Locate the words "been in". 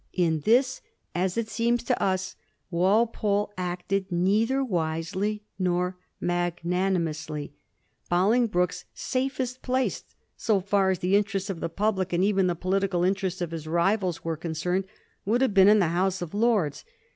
15.53-15.77